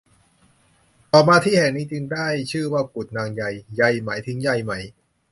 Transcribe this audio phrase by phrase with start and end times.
[1.11, 3.43] ต่อมาที่แห่งนี้จึงได้ชื่อว่ากุดนางใย
[3.75, 4.73] ใยหมายถึงใยไหม